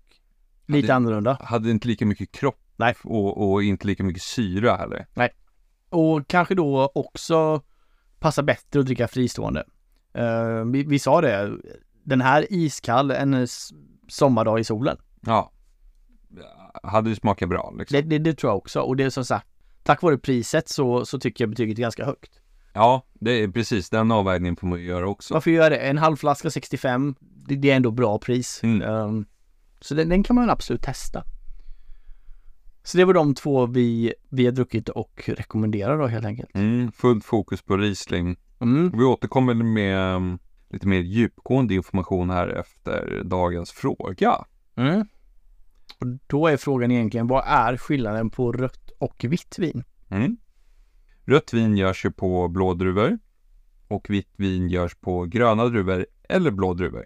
lite 0.67 0.87
det- 0.87 0.95
annorlunda. 0.95 1.37
Hade 1.41 1.71
inte 1.71 1.87
lika 1.87 2.05
mycket 2.05 2.31
kropp 2.31 2.59
Nej. 2.75 2.95
och, 3.03 3.51
och 3.51 3.63
inte 3.63 3.87
lika 3.87 4.03
mycket 4.03 4.21
syra 4.23 4.75
heller. 4.75 5.07
Och 5.89 6.27
kanske 6.27 6.55
då 6.55 6.91
också 6.95 7.61
passar 8.19 8.43
bättre 8.43 8.79
att 8.79 8.85
dricka 8.85 9.07
fristående. 9.07 9.63
Eh, 10.13 10.65
vi, 10.65 10.83
vi 10.83 10.99
sa 10.99 11.21
det, 11.21 11.51
den 12.03 12.21
här 12.21 12.45
iskall 12.49 13.11
en 13.11 13.47
sommardag 14.09 14.59
i 14.59 14.63
solen. 14.63 14.97
Ja. 15.21 15.51
Hade 16.83 17.09
ju 17.09 17.15
smakat 17.15 17.49
bra 17.49 17.73
liksom. 17.77 17.95
Det, 17.95 18.01
det, 18.01 18.17
det 18.17 18.33
tror 18.33 18.51
jag 18.51 18.57
också. 18.57 18.81
Och 18.81 18.95
det 18.95 19.03
är 19.03 19.09
som 19.09 19.25
sagt, 19.25 19.47
tack 19.83 20.01
vare 20.01 20.17
priset 20.17 20.69
så, 20.69 21.05
så 21.05 21.19
tycker 21.19 21.43
jag 21.43 21.49
betyget 21.49 21.77
är 21.77 21.81
ganska 21.81 22.05
högt. 22.05 22.41
Ja, 22.73 23.05
det 23.13 23.31
är 23.31 23.47
precis 23.47 23.89
den 23.89 24.11
avvägningen 24.11 24.55
får 24.55 24.67
man 24.67 24.81
göra 24.81 25.07
också. 25.07 25.33
Varför 25.33 25.51
gör 25.51 25.63
jag 25.63 25.71
det? 25.71 25.77
En 25.77 25.97
halv 25.97 26.15
flaska 26.15 26.49
65, 26.49 27.15
det, 27.19 27.55
det 27.55 27.71
är 27.71 27.75
ändå 27.75 27.91
bra 27.91 28.19
pris. 28.19 28.59
Mm. 28.63 28.81
Ehm, 28.81 29.25
så 29.81 29.93
den, 29.95 30.09
den 30.09 30.23
kan 30.23 30.35
man 30.35 30.49
absolut 30.49 30.81
testa. 30.81 31.23
Så 32.83 32.97
det 32.97 33.05
var 33.05 33.13
de 33.13 33.35
två 33.35 33.65
vi, 33.65 34.13
vi 34.29 34.45
har 34.45 34.51
druckit 34.51 34.89
och 34.89 35.23
rekommenderar 35.25 35.97
då 35.97 36.07
helt 36.07 36.25
enkelt. 36.25 36.55
Mm, 36.55 36.91
fullt 36.91 37.25
fokus 37.25 37.61
på 37.61 37.77
Riesling. 37.77 38.37
Mm. 38.59 38.91
Vi 38.97 39.03
återkommer 39.03 39.53
med 39.53 40.15
um, 40.15 40.39
lite 40.69 40.87
mer 40.87 40.99
djupgående 40.99 41.73
information 41.73 42.29
här 42.29 42.47
efter 42.47 43.23
dagens 43.25 43.71
fråga. 43.71 44.45
Mm. 44.75 45.05
Och 45.99 46.07
då 46.27 46.47
är 46.47 46.57
frågan 46.57 46.91
egentligen, 46.91 47.27
vad 47.27 47.43
är 47.47 47.77
skillnaden 47.77 48.29
på 48.29 48.51
rött 48.51 48.91
och 48.99 49.25
vitt 49.29 49.59
vin? 49.59 49.83
Mm. 50.09 50.37
Rött 51.25 51.53
vin 51.53 51.77
görs 51.77 52.05
ju 52.05 52.11
på 52.11 52.47
blå 52.47 52.73
druvor 52.73 53.19
och 53.87 54.09
vitt 54.09 54.33
vin 54.37 54.69
görs 54.69 54.95
på 54.95 55.25
gröna 55.25 55.65
druvor 55.65 56.05
eller 56.29 56.51
blå 56.51 56.73
druvor. 56.73 57.05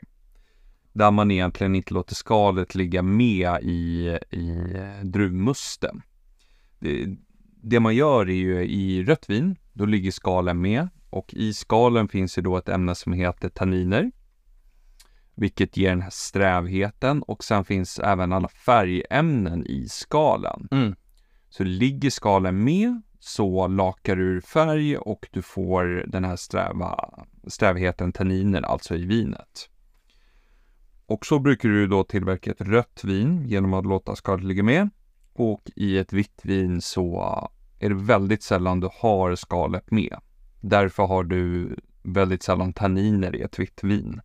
Där 0.93 1.11
man 1.11 1.31
egentligen 1.31 1.75
inte 1.75 1.93
låter 1.93 2.15
skalet 2.15 2.75
ligga 2.75 3.01
med 3.01 3.59
i, 3.61 4.07
i 4.31 4.73
druvmusten. 5.03 6.01
Det, 6.79 7.15
det 7.61 7.79
man 7.79 7.95
gör 7.95 8.29
är 8.29 8.33
ju 8.33 8.65
i 8.65 9.03
rött 9.03 9.29
vin, 9.29 9.55
då 9.73 9.85
ligger 9.85 10.11
skalen 10.11 10.61
med 10.61 10.87
och 11.13 11.33
i 11.33 11.53
skalen 11.53 12.07
finns 12.07 12.37
ju 12.37 12.41
då 12.41 12.57
ett 12.57 12.69
ämne 12.69 12.95
som 12.95 13.13
heter 13.13 13.49
tanniner. 13.49 14.11
Vilket 15.35 15.77
ger 15.77 15.89
den 15.89 16.01
här 16.01 16.09
strävheten 16.09 17.23
och 17.23 17.43
sen 17.43 17.65
finns 17.65 17.99
även 17.99 18.33
alla 18.33 18.47
färgämnen 18.47 19.65
i 19.65 19.87
skalen. 19.89 20.67
Mm. 20.71 20.95
Så 21.49 21.63
ligger 21.63 22.09
skalen 22.09 22.63
med 22.63 23.01
så 23.19 23.67
lakar 23.67 24.15
du 24.15 24.23
ur 24.23 24.41
färg 24.41 24.97
och 24.97 25.27
du 25.31 25.41
får 25.41 26.05
den 26.07 26.23
här 26.23 26.35
sträva, 26.35 27.09
strävheten 27.47 28.11
tanniner, 28.11 28.61
alltså 28.61 28.95
i 28.95 29.05
vinet. 29.05 29.69
Och 31.05 31.25
så 31.25 31.39
brukar 31.39 31.69
du 31.69 31.87
då 31.87 32.03
tillverka 32.03 32.51
ett 32.51 32.61
rött 32.61 33.03
vin 33.03 33.45
genom 33.47 33.73
att 33.73 33.85
låta 33.85 34.15
skalet 34.15 34.43
ligga 34.45 34.63
med. 34.63 34.89
Och 35.33 35.71
i 35.75 35.97
ett 35.97 36.13
vitt 36.13 36.41
vin 36.43 36.81
så 36.81 37.21
är 37.79 37.89
det 37.89 37.95
väldigt 37.95 38.43
sällan 38.43 38.79
du 38.79 38.89
har 39.01 39.35
skalet 39.35 39.91
med. 39.91 40.19
Därför 40.63 41.03
har 41.03 41.23
du 41.23 41.75
väldigt 42.03 42.43
sällan 42.43 42.73
tanniner 42.73 43.35
i 43.35 43.41
ett 43.41 43.59
vitt 43.59 43.83
vin. 43.83 44.21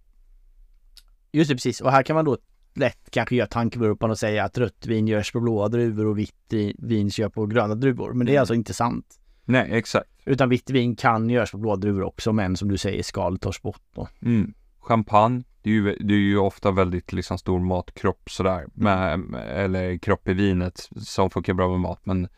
Just 1.33 1.49
det, 1.51 1.55
precis. 1.55 1.81
Och 1.81 1.91
här 1.91 2.03
kan 2.03 2.17
man 2.17 2.25
då 2.25 2.39
lätt 2.75 3.11
kanske 3.11 3.37
göra 3.37 3.47
tankevurpan 3.47 4.11
och 4.11 4.19
säga 4.19 4.45
att 4.45 4.59
rött 4.59 4.87
vin 4.87 5.09
görs 5.09 5.33
på 5.33 5.41
blåa 5.41 5.69
druvor 5.69 6.07
och 6.07 6.19
vitt 6.19 6.53
vin 6.79 7.09
görs 7.09 7.33
på 7.33 7.47
gröna 7.47 7.75
druvor. 7.75 8.13
Men 8.13 8.27
det 8.27 8.33
är 8.33 8.35
Mm. 8.35 8.41
alltså 8.41 8.55
inte 8.55 8.75
sant. 8.75 9.21
Nej, 9.45 9.69
exakt. 9.73 10.11
Utan 10.25 10.49
vitt 10.49 10.71
vin 10.71 10.97
kan 10.97 11.31
göras 11.31 11.51
på 11.51 11.59
blåa 11.59 11.77
druvor 11.77 12.03
också, 12.03 12.33
men 12.33 12.57
som 12.57 12.69
du 12.69 12.79
säger, 12.79 13.03
skalet 13.03 13.41
tas 13.41 13.63
bort 13.63 13.83
då. 13.95 14.09
Mm. 14.23 14.55
Champagne, 14.81 15.43
det 15.63 15.71
är, 15.71 15.75
ju, 15.75 15.97
det 16.01 16.15
är 16.15 16.19
ju 16.19 16.39
ofta 16.39 16.71
väldigt 16.71 17.13
liksom 17.13 17.39
stor 17.39 17.61
matkropp 17.61 18.31
sådär. 18.31 18.67
Med, 18.75 19.25
eller 19.49 19.99
kropp 19.99 20.29
i 20.29 20.33
vinet 20.33 20.89
som 20.97 21.31
funkar 21.31 21.55
bra 21.55 21.69
med 21.71 21.81
mat. 21.81 22.07
Men 22.07 22.29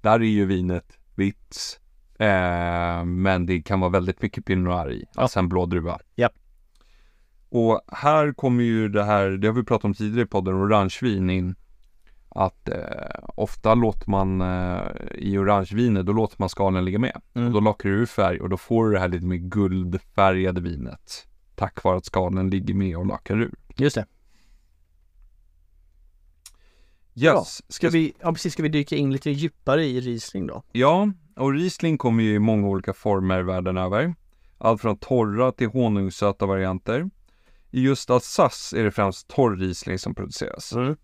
där 0.00 0.20
är 0.20 0.24
ju 0.24 0.46
vinet 0.46 0.98
vitt. 1.14 1.80
Eh, 2.18 3.04
men 3.04 3.46
det 3.46 3.62
kan 3.62 3.80
vara 3.80 3.90
väldigt 3.90 4.22
mycket 4.22 4.44
Pinot 4.44 4.64
Noir 4.64 4.92
i. 4.92 5.04
Ja. 5.14 5.22
Alltså 5.22 5.38
en 5.38 5.48
blå 5.48 5.66
druva. 5.66 5.98
Japp. 6.16 6.32
Och 7.48 7.80
här 7.88 8.32
kommer 8.32 8.64
ju 8.64 8.88
det 8.88 9.04
här, 9.04 9.28
det 9.30 9.46
har 9.46 9.54
vi 9.54 9.64
pratat 9.64 9.84
om 9.84 9.94
tidigare 9.94 10.22
i 10.22 10.26
podden, 10.26 10.54
orangevin 10.54 11.30
in. 11.30 11.54
Att 12.28 12.68
eh, 12.68 12.78
ofta 13.34 13.74
låter 13.74 14.10
man 14.10 14.40
eh, 14.40 14.80
i 15.14 15.38
orangevinet, 15.38 16.06
då 16.06 16.12
låter 16.12 16.36
man 16.38 16.48
skalen 16.48 16.84
ligga 16.84 16.98
med. 16.98 17.20
Mm. 17.34 17.48
Och 17.48 17.54
då 17.54 17.60
lockar 17.60 17.88
du 17.88 17.94
ur 17.94 18.06
färg 18.06 18.40
och 18.40 18.48
då 18.48 18.56
får 18.56 18.86
du 18.86 18.92
det 18.92 19.00
här 19.00 19.08
lite 19.08 19.24
mer 19.24 19.36
guldfärgade 19.36 20.60
vinet. 20.60 21.26
Tack 21.54 21.84
vare 21.84 21.96
att 21.96 22.04
skalen 22.04 22.50
ligger 22.50 22.74
med 22.74 22.96
och 22.96 23.06
lackar 23.06 23.40
ur. 23.40 23.54
Just 23.76 23.96
det. 23.96 24.06
Yes, 27.14 27.62
Ska 27.68 27.90
vi, 27.90 28.12
ja 28.20 28.32
precis, 28.32 28.52
ska 28.52 28.62
vi 28.62 28.68
dyka 28.68 28.96
in 28.96 29.12
lite 29.12 29.30
djupare 29.30 29.84
i 29.84 30.00
Riesling 30.00 30.46
då? 30.46 30.62
Ja, 30.72 31.12
och 31.36 31.52
Riesling 31.52 31.98
kommer 31.98 32.22
ju 32.22 32.34
i 32.34 32.38
många 32.38 32.68
olika 32.68 32.92
former 32.92 33.42
världen 33.42 33.76
över. 33.76 34.14
Allt 34.58 34.80
från 34.80 34.98
torra 34.98 35.52
till 35.52 35.68
honungssöta 35.68 36.46
varianter. 36.46 37.10
I 37.70 37.80
just 37.80 38.10
Alsace 38.10 38.80
är 38.80 38.84
det 38.84 38.90
främst 38.90 39.28
torr 39.28 39.56
Riesling 39.56 39.98
som 39.98 40.14
produceras. 40.14 40.72
Mm. 40.72 40.96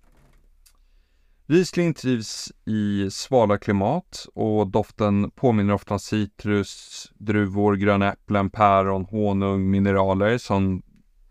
Riesling 1.46 1.94
trivs 1.94 2.52
i 2.64 3.10
svala 3.10 3.58
klimat 3.58 4.26
och 4.34 4.66
doften 4.66 5.30
påminner 5.30 5.74
ofta 5.74 5.94
om 5.94 6.00
citrus, 6.00 7.12
druvor, 7.14 7.76
gröna 7.76 8.12
äpplen, 8.12 8.50
päron, 8.50 9.04
honung, 9.04 9.70
mineraler 9.70 10.38
som 10.38 10.82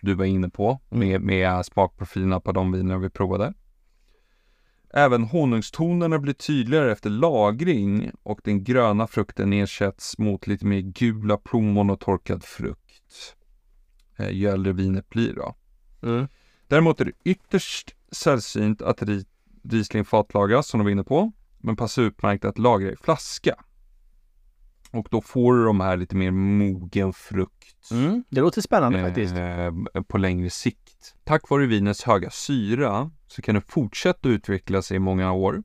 du 0.01 0.13
var 0.13 0.25
inne 0.25 0.49
på 0.49 0.79
med, 0.89 1.21
med 1.21 1.65
smakprofilerna 1.65 2.39
på 2.39 2.51
de 2.51 2.71
viner 2.71 2.97
vi 2.97 3.09
provade. 3.09 3.53
Även 4.93 5.23
honungstonerna 5.23 6.19
blir 6.19 6.33
tydligare 6.33 6.91
efter 6.91 7.09
lagring 7.09 8.11
och 8.23 8.41
den 8.43 8.63
gröna 8.63 9.07
frukten 9.07 9.53
ersätts 9.53 10.17
mot 10.17 10.47
lite 10.47 10.65
mer 10.65 10.79
gula 10.79 11.37
plommon 11.37 11.89
och 11.89 11.99
torkad 11.99 12.43
frukt. 12.43 13.35
Eh, 14.17 14.29
ju 14.29 14.47
äldre 14.49 14.73
vinet 14.73 15.09
blir 15.09 15.33
då. 15.33 15.55
Mm. 16.03 16.27
Däremot 16.67 17.01
är 17.01 17.05
det 17.05 17.11
ytterst 17.23 17.95
sällsynt 18.11 18.81
att 18.81 19.01
ri- 19.01 19.25
Riesling 19.63 20.05
fatlagras 20.05 20.67
som 20.67 20.77
de 20.79 20.83
var 20.83 20.91
inne 20.91 21.03
på. 21.03 21.31
Men 21.59 21.75
passa 21.75 22.01
utmärkt 22.01 22.45
att 22.45 22.59
lagra 22.59 22.91
i 22.91 22.95
flaska. 22.95 23.55
Och 24.91 25.07
då 25.11 25.21
får 25.21 25.53
du 25.53 25.63
de 25.65 25.79
här 25.79 25.97
lite 25.97 26.15
mer 26.15 26.31
mogen 26.31 27.13
frukt. 27.13 27.91
Mm. 27.91 28.23
Det 28.29 28.41
låter 28.41 28.61
spännande 28.61 29.03
faktiskt. 29.05 29.33
Eh, 29.35 30.01
på 30.07 30.17
längre 30.17 30.49
sikt. 30.49 31.15
Tack 31.23 31.49
vare 31.49 31.65
vinets 31.65 32.03
höga 32.03 32.29
syra 32.29 33.11
så 33.31 33.41
kan 33.41 33.55
det 33.55 33.61
fortsätta 33.61 34.29
utveckla 34.29 34.81
sig 34.81 34.97
i 34.97 34.99
många 34.99 35.31
år. 35.31 35.63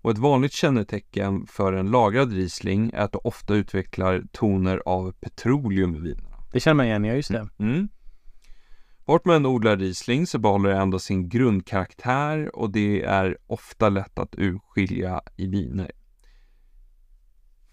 Och 0.00 0.10
ett 0.10 0.18
vanligt 0.18 0.52
kännetecken 0.52 1.46
för 1.46 1.72
en 1.72 1.90
lagrad 1.90 2.32
Riesling 2.32 2.90
är 2.94 2.98
att 2.98 3.12
det 3.12 3.18
ofta 3.18 3.54
utvecklar 3.54 4.22
toner 4.32 4.82
av 4.86 5.12
petroleum 5.12 5.94
i 5.94 6.00
vinerna. 6.00 6.36
Det 6.52 6.60
känner 6.60 6.74
man 6.74 6.86
igen, 6.86 7.04
ja 7.04 7.14
just 7.14 7.32
det. 7.32 7.48
Mm. 7.58 7.88
Vart 9.04 9.24
man 9.24 9.36
än 9.36 9.46
odlar 9.46 9.76
Riesling 9.76 10.26
så 10.26 10.38
behåller 10.38 10.70
det 10.70 10.76
ändå 10.76 10.98
sin 10.98 11.28
grundkaraktär 11.28 12.56
och 12.56 12.70
det 12.70 13.02
är 13.02 13.38
ofta 13.46 13.88
lätt 13.88 14.18
att 14.18 14.34
urskilja 14.38 15.22
i 15.36 15.46
viner. 15.46 15.92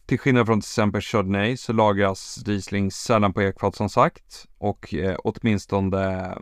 Till 0.05 0.19
skillnad 0.19 0.45
från 0.45 0.61
till 0.61 0.67
exempel 0.67 1.01
Chardonnay 1.01 1.57
så 1.57 1.73
lagras 1.73 2.43
Riesling 2.45 2.91
sällan 2.91 3.33
på 3.33 3.41
ekfat 3.41 3.75
som 3.75 3.89
sagt 3.89 4.47
och 4.57 4.93
eh, 4.93 5.17
åtminstone 5.23 6.37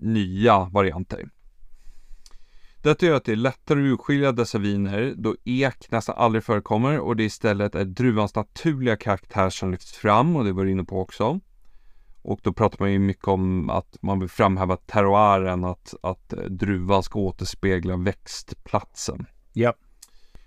nya 0.00 0.64
varianter. 0.64 1.30
Detta 2.88 3.06
gör 3.06 3.14
att 3.14 3.24
det 3.24 3.32
är 3.32 3.36
lättare 3.36 3.80
att 3.80 3.84
urskilja 3.84 4.32
dessa 4.32 4.58
viner 4.58 5.14
då 5.16 5.36
ek 5.44 5.90
nästan 5.90 6.14
aldrig 6.18 6.44
förekommer 6.44 6.98
och 6.98 7.16
det 7.16 7.24
istället 7.24 7.74
är 7.74 7.84
druvans 7.84 8.34
naturliga 8.34 8.96
karaktär 8.96 9.50
som 9.50 9.70
lyfts 9.70 9.92
fram 9.92 10.36
och 10.36 10.44
det 10.44 10.52
var 10.52 10.64
du 10.64 10.70
inne 10.70 10.84
på 10.84 11.00
också. 11.00 11.40
Och 12.22 12.40
då 12.42 12.52
pratar 12.52 12.76
man 12.80 12.92
ju 12.92 12.98
mycket 12.98 13.28
om 13.28 13.70
att 13.70 13.96
man 14.00 14.20
vill 14.20 14.28
framhäva 14.28 14.76
terroiren, 14.76 15.64
att, 15.64 15.94
att 16.02 16.32
eh, 16.32 16.38
druvan 16.38 17.02
ska 17.02 17.18
återspegla 17.18 17.96
växtplatsen. 17.96 19.26
Ja. 19.52 19.74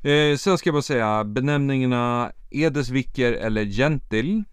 Eh, 0.10 0.38
sen 0.38 0.58
ska 0.58 0.68
jag 0.68 0.76
bara 0.76 0.82
säga 0.82 1.24
benämningarna 1.24 2.32
Edesvicker 2.52 3.34
eller 3.34 3.66
Gentil 3.66 4.44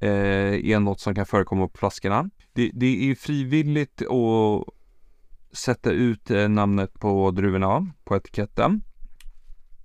eh, 0.00 0.70
är 0.70 0.80
något 0.80 1.00
som 1.00 1.14
kan 1.14 1.26
förekomma 1.26 1.68
på 1.68 1.78
flaskorna. 1.78 2.30
Det, 2.52 2.70
det 2.74 3.10
är 3.10 3.14
frivilligt 3.14 4.02
att 4.02 4.79
sätta 5.52 5.90
ut 5.90 6.30
eh, 6.30 6.48
namnet 6.48 7.00
på 7.00 7.30
druvorna 7.30 7.92
på 8.04 8.16
etiketten. 8.16 8.82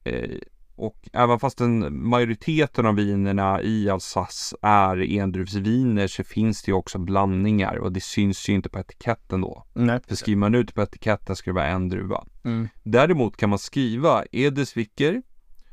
Eh, 0.03 0.38
och 0.75 1.10
även 1.13 1.39
fast 1.39 1.62
en 1.62 2.07
majoriteten 2.07 2.86
av 2.86 2.95
vinerna 2.95 3.62
i 3.62 3.89
Alsace 3.89 4.57
är 4.62 5.19
endruvsviner 5.19 6.07
så 6.07 6.24
finns 6.24 6.63
det 6.63 6.72
ju 6.72 6.75
också 6.75 7.00
blandningar 7.00 7.75
och 7.75 7.91
det 7.91 8.03
syns 8.03 8.50
ju 8.50 8.53
inte 8.53 8.69
på 8.69 8.79
etiketten 8.79 9.41
då. 9.41 9.65
Nej. 9.74 10.00
För 10.07 10.15
skriver 10.15 10.39
man 10.39 10.55
ut 10.55 10.75
på 10.75 10.81
etiketten 10.81 11.36
ska 11.36 11.50
det 11.50 11.55
vara 11.55 11.67
en 11.67 11.89
druva. 11.89 12.25
Mm. 12.43 12.67
Däremot 12.84 13.38
kan 13.38 13.50
man 13.50 13.60
skriva 13.60 14.24
Edesvicker 14.31 15.22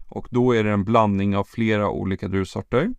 och 0.09 0.27
då 0.31 0.53
är 0.53 0.65
det 0.65 0.71
en 0.71 0.85
blandning 0.85 1.37
av 1.37 1.45
flera 1.45 1.91
olika 1.91 2.29
druvsorter. 2.29 2.95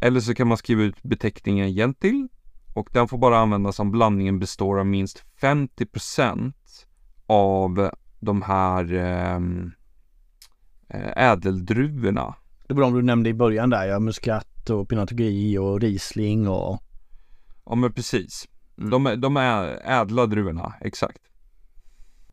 Eller 0.00 0.20
så 0.20 0.34
kan 0.34 0.48
man 0.48 0.56
skriva 0.56 0.82
ut 0.82 1.02
beteckningen 1.02 1.72
Gentil 1.72 2.28
och 2.74 2.88
den 2.92 3.08
får 3.08 3.18
bara 3.18 3.38
användas 3.38 3.78
om 3.80 3.90
blandningen 3.90 4.38
består 4.38 4.78
av 4.80 4.86
minst 4.86 5.24
50% 5.40 6.52
av 7.26 7.90
de 8.20 8.42
här 8.42 8.92
ehm, 8.94 9.72
eh, 10.88 11.22
ädeldruvorna. 11.30 12.34
Det 12.68 12.74
var 12.74 12.82
de 12.82 12.94
du 12.94 13.02
nämnde 13.02 13.30
i 13.30 13.34
början 13.34 13.70
där, 13.70 13.86
ja. 13.86 14.00
Muscat 14.00 14.70
och 14.70 14.88
Pinot 14.88 15.10
Gris 15.10 15.58
och 15.58 15.80
Riesling 15.80 16.48
och... 16.48 16.82
Ja 17.66 17.74
men 17.74 17.92
precis. 17.92 18.48
Mm. 18.78 18.90
De, 18.90 19.06
är- 19.06 19.16
de 19.16 19.36
är 19.36 19.80
ädla 19.84 20.26
druvorna, 20.26 20.74
exakt. 20.80 21.18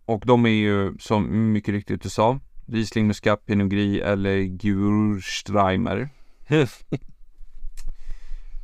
Och 0.06 0.24
de 0.26 0.46
är 0.46 0.50
ju 0.50 0.98
som 1.00 1.52
mycket 1.52 1.72
riktigt 1.72 2.02
du 2.02 2.10
sa 2.10 2.40
Riesling, 2.68 3.08
Muscat, 3.08 3.46
Pinot 3.46 3.70
Gris 3.70 4.02
eller 4.02 4.38
Gewürztraminer. 4.38 6.10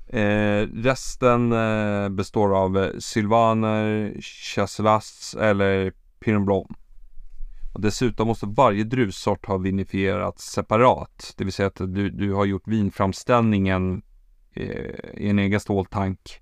eh, 0.07 0.67
resten 0.73 1.51
eh, 1.51 2.09
består 2.09 2.57
av 2.57 2.77
eh, 2.77 2.89
Sylvaner, 2.99 4.15
Chasselas 4.21 5.35
eller 5.39 5.93
Pinot 6.19 6.45
Blanc. 6.45 6.67
Och 7.73 7.81
dessutom 7.81 8.27
måste 8.27 8.45
varje 8.45 8.83
druvsort 8.83 9.45
ha 9.45 9.57
vinifierats 9.57 10.51
separat. 10.51 11.33
Det 11.37 11.43
vill 11.43 11.53
säga 11.53 11.67
att 11.67 11.75
du, 11.75 12.09
du 12.09 12.33
har 12.33 12.45
gjort 12.45 12.67
vinframställningen 12.67 14.01
eh, 14.53 14.65
i 15.13 15.29
en 15.29 15.39
egen 15.39 15.59
ståltank 15.59 16.41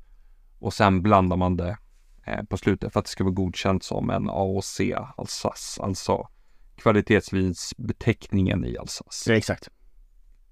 och 0.60 0.74
sen 0.74 1.02
blandar 1.02 1.38
man 1.38 1.58
det 1.58 1.78
eh, 2.26 2.44
på 2.44 2.58
slutet 2.58 2.94
för 2.94 3.00
att 3.00 3.06
det 3.06 3.12
ska 3.12 3.24
vara 3.24 3.34
godkänt 3.34 3.84
som 3.84 4.10
en 4.10 4.30
AOC 4.30 4.82
Alsace, 5.18 5.18
alltså, 5.18 5.82
alltså 5.82 6.28
kvalitetsvinsbeteckningen 6.76 8.66
i 8.66 8.78
Alsace. 8.78 9.32
Ja, 9.32 9.38
exakt. 9.38 9.70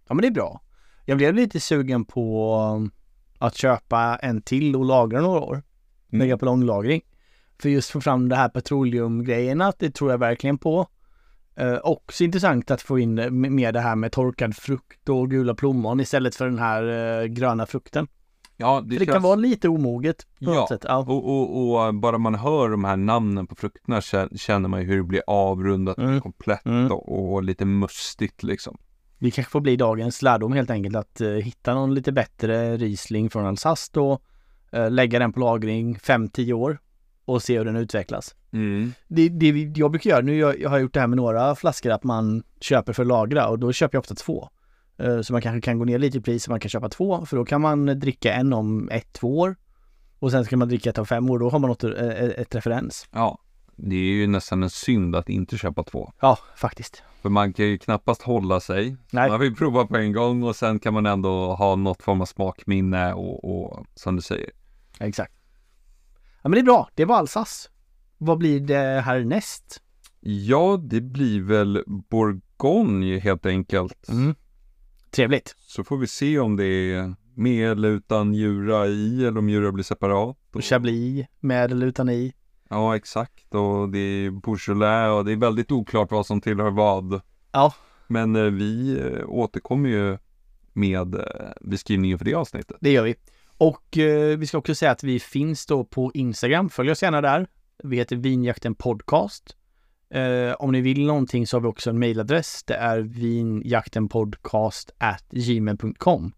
Ja 0.07 0.13
men 0.13 0.21
det 0.21 0.27
är 0.27 0.31
bra. 0.31 0.61
Jag 1.05 1.17
blev 1.17 1.35
lite 1.35 1.59
sugen 1.59 2.05
på 2.05 2.87
att 3.37 3.55
köpa 3.57 4.15
en 4.21 4.41
till 4.41 4.75
och 4.75 4.85
lagra 4.85 5.21
några 5.21 5.39
år. 5.39 5.53
Mm. 5.53 6.19
Lägga 6.23 6.37
på 6.37 6.45
långlagring. 6.45 7.01
För 7.61 7.69
just 7.69 7.89
få 7.89 8.01
fram 8.01 8.29
det 8.29 8.35
här 8.35 8.49
petroleumgrejerna, 8.49 9.73
det 9.79 9.89
tror 9.91 10.11
jag 10.11 10.17
verkligen 10.17 10.57
på. 10.57 10.87
Eh, 11.55 11.77
också 11.83 12.23
intressant 12.23 12.71
att 12.71 12.81
få 12.81 12.99
in 12.99 13.15
med 13.55 13.73
det 13.73 13.79
här 13.79 13.95
med 13.95 14.11
torkad 14.11 14.55
frukt 14.55 15.09
och 15.09 15.29
gula 15.29 15.55
plommon 15.55 15.99
istället 15.99 16.35
för 16.35 16.45
den 16.45 16.59
här 16.59 16.83
eh, 17.21 17.25
gröna 17.25 17.65
frukten. 17.65 18.07
Ja, 18.57 18.81
Det, 18.85 18.97
det 18.97 19.05
kan 19.05 19.21
vara 19.21 19.35
lite 19.35 19.69
omoget 19.69 20.17
på 20.17 20.25
Ja. 20.39 20.53
något 20.53 20.69
sätt. 20.69 20.85
Ja. 20.87 20.97
Och, 20.97 21.29
och, 21.29 21.85
och 21.87 21.95
bara 21.95 22.17
man 22.17 22.35
hör 22.35 22.69
de 22.69 22.83
här 22.83 22.97
namnen 22.97 23.47
på 23.47 23.55
frukterna 23.55 23.99
kä- 23.99 24.37
känner 24.37 24.69
man 24.69 24.81
ju 24.81 24.87
hur 24.87 24.97
det 24.97 25.03
blir 25.03 25.21
avrundat 25.27 25.97
Mm. 25.97 26.21
komplett 26.21 26.65
Mm. 26.65 26.91
och, 26.91 27.33
och 27.33 27.43
lite 27.43 27.65
mustigt 27.65 28.43
liksom. 28.43 28.77
Det 29.23 29.31
kanske 29.31 29.51
får 29.51 29.61
bli 29.61 29.75
dagens 29.75 30.21
lärdom 30.21 30.53
helt 30.53 30.69
enkelt 30.69 30.95
att 30.95 31.21
eh, 31.21 31.29
hitta 31.29 31.73
någon 31.73 31.93
lite 31.93 32.11
bättre 32.11 32.77
Riesling 32.77 33.29
från 33.29 33.45
Alsace 33.45 33.89
då. 33.93 34.19
eh, 34.71 34.91
lägga 34.91 35.19
den 35.19 35.33
på 35.33 35.39
lagring 35.39 35.95
5-10 35.97 36.53
år 36.53 36.77
och 37.25 37.43
se 37.43 37.57
hur 37.57 37.65
den 37.65 37.75
utvecklas. 37.75 38.35
Mm. 38.53 38.93
Det, 39.07 39.29
det 39.29 39.71
jag 39.79 39.91
brukar 39.91 40.09
göra, 40.09 40.21
nu 40.21 40.37
jag, 40.37 40.59
jag 40.59 40.69
har 40.69 40.79
gjort 40.79 40.93
det 40.93 40.99
här 40.99 41.07
med 41.07 41.17
några 41.17 41.55
flaskor, 41.55 41.91
att 41.91 42.03
man 42.03 42.43
köper 42.61 42.93
för 42.93 43.03
att 43.03 43.07
lagra 43.07 43.47
och 43.47 43.59
då 43.59 43.71
köper 43.71 43.95
jag 43.95 43.99
ofta 44.01 44.15
två. 44.15 44.49
Eh, 44.97 45.21
Så 45.21 45.33
man 45.33 45.41
kanske 45.41 45.61
kan 45.61 45.79
gå 45.79 45.85
ner 45.85 45.99
lite 45.99 46.17
i 46.17 46.21
pris 46.21 46.43
så 46.43 46.51
man 46.51 46.59
kan 46.59 46.69
köpa 46.69 46.89
två, 46.89 47.25
för 47.25 47.37
då 47.37 47.45
kan 47.45 47.61
man 47.61 47.85
dricka 47.99 48.33
en 48.33 48.53
om 48.53 48.89
ett, 48.89 49.13
två 49.13 49.39
år. 49.39 49.55
Och 50.19 50.31
sen 50.31 50.45
ska 50.45 50.57
man 50.57 50.67
dricka 50.67 50.89
ett 50.89 50.97
om 50.97 51.05
fem 51.05 51.29
år, 51.29 51.39
då 51.39 51.49
har 51.49 51.59
man 51.59 51.69
något, 51.69 51.83
eh, 51.83 52.09
ett 52.19 52.55
referens. 52.55 53.07
Ja, 53.11 53.39
det 53.75 53.95
är 53.95 54.13
ju 54.13 54.27
nästan 54.27 54.63
en 54.63 54.69
synd 54.69 55.15
att 55.15 55.29
inte 55.29 55.57
köpa 55.57 55.83
två. 55.83 56.13
Ja, 56.19 56.37
faktiskt. 56.55 57.03
För 57.21 57.29
man 57.29 57.53
kan 57.53 57.65
ju 57.65 57.77
knappast 57.77 58.21
hålla 58.21 58.59
sig. 58.59 58.97
Nej. 59.11 59.29
Man 59.29 59.39
vill 59.39 59.55
prova 59.55 59.85
på 59.85 59.97
en 59.97 60.13
gång 60.13 60.43
och 60.43 60.55
sen 60.55 60.79
kan 60.79 60.93
man 60.93 61.05
ändå 61.05 61.53
ha 61.53 61.75
något 61.75 62.03
form 62.03 62.21
av 62.21 62.25
smakminne 62.25 63.13
och, 63.13 63.43
och 63.45 63.85
som 63.95 64.15
du 64.15 64.21
säger. 64.21 64.49
Exakt. 64.99 65.33
Ja 66.41 66.49
men 66.49 66.51
det 66.51 66.59
är 66.59 66.63
bra, 66.63 66.89
det 66.95 67.05
var 67.05 67.17
Alsace. 67.17 67.69
Vad 68.17 68.37
blir 68.37 68.59
det 68.59 69.01
härnäst? 69.05 69.81
Ja, 70.19 70.79
det 70.83 71.01
blir 71.01 71.41
väl 71.41 71.83
Bourgogne 71.87 73.19
helt 73.19 73.45
enkelt. 73.45 74.09
Mm. 74.09 74.35
Trevligt. 75.11 75.55
Så 75.57 75.83
får 75.83 75.97
vi 75.97 76.07
se 76.07 76.39
om 76.39 76.55
det 76.55 76.65
är 76.65 77.15
med 77.35 77.71
eller 77.71 77.89
utan 77.89 78.33
djura 78.33 78.87
i 78.87 79.25
eller 79.25 79.37
om 79.37 79.49
djura 79.49 79.71
blir 79.71 79.83
separat. 79.83 80.37
Och 80.53 80.63
Chablis, 80.63 81.25
med 81.39 81.71
eller 81.71 81.87
utan 81.87 82.09
i. 82.09 82.33
Ja, 82.69 82.95
exakt. 82.95 83.55
Och 83.55 83.89
det 83.89 83.99
är 83.99 84.31
Beaujolais 84.31 85.11
och 85.11 85.25
det 85.25 85.31
är 85.31 85.35
väldigt 85.35 85.71
oklart 85.71 86.11
vad 86.11 86.25
som 86.25 86.41
tillhör 86.41 86.71
vad. 86.71 87.21
Ja. 87.51 87.73
Men 88.07 88.35
eh, 88.35 88.43
vi 88.43 88.99
eh, 88.99 89.29
återkommer 89.29 89.89
ju 89.89 90.17
med 90.73 91.15
eh, 91.15 91.21
beskrivningen 91.61 92.17
för 92.17 92.25
det 92.25 92.33
avsnittet. 92.33 92.77
Det 92.81 92.91
gör 92.91 93.03
vi. 93.03 93.15
Och 93.57 93.97
eh, 93.97 94.37
vi 94.37 94.47
ska 94.47 94.57
också 94.57 94.75
säga 94.75 94.91
att 94.91 95.03
vi 95.03 95.19
finns 95.19 95.65
då 95.65 95.83
på 95.83 96.11
Instagram. 96.13 96.69
Följ 96.69 96.91
oss 96.91 97.03
gärna 97.03 97.21
där. 97.21 97.47
Vi 97.83 97.97
heter 97.97 98.15
Vinjakten 98.15 98.75
Podcast. 98.75 99.55
Eh, 100.09 100.53
om 100.59 100.71
ni 100.71 100.81
vill 100.81 101.05
någonting 101.05 101.47
så 101.47 101.57
har 101.57 101.61
vi 101.61 101.67
också 101.67 101.89
en 101.89 101.99
mailadress. 101.99 102.63
Det 102.63 102.75
är 102.75 102.99
vinjaktenpodcast 102.99 104.91
gmail.com. 105.29 106.33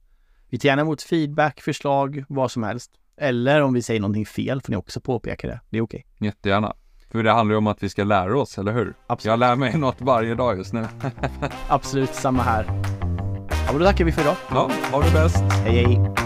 Vi 0.50 0.60
tar 0.60 0.70
gärna 0.70 0.82
emot 0.82 1.02
feedback, 1.02 1.62
förslag, 1.62 2.26
vad 2.30 2.52
som 2.52 2.64
helst. 2.64 2.92
Eller 3.18 3.62
om 3.62 3.74
vi 3.74 3.82
säger 3.82 4.00
någonting 4.00 4.26
fel 4.26 4.62
får 4.62 4.72
ni 4.72 4.78
också 4.78 5.02
påpeka 5.02 5.48
det. 5.48 5.60
Det 5.70 5.78
är 5.78 5.82
okej. 5.82 6.06
Jättegärna. 6.20 6.74
För 7.12 7.24
det 7.24 7.32
handlar 7.32 7.54
ju 7.54 7.58
om 7.58 7.68
att 7.68 7.84
vi 7.84 7.90
ska 7.90 8.04
lära 8.04 8.40
oss, 8.40 8.58
eller 8.58 8.74
hur? 8.74 8.94
Absolut. 9.08 9.32
Jag 9.32 9.40
lär 9.40 9.56
mig 9.56 9.78
något 9.78 10.02
varje 10.02 10.36
dag 10.36 10.58
just 10.58 10.74
nu. 10.74 10.86
Absolut 11.68 12.14
samma 12.14 12.44
här. 12.44 12.66
Ja, 13.50 13.72
men 13.72 13.80
då 13.80 13.86
tackar 13.86 14.06
vi 14.06 14.12
för 14.12 14.22
idag. 14.22 14.36
Ja, 14.50 14.72
ha 14.92 15.04
det 15.04 15.12
bäst! 15.12 15.44
Hej 15.64 15.84
hej! 15.84 16.25